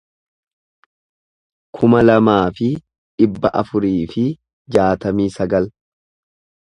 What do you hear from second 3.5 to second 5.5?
afurii fi jaatamii